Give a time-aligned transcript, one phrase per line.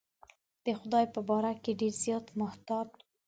[0.63, 3.03] د خدای په باره کې ډېر زیات محتاط کېږي.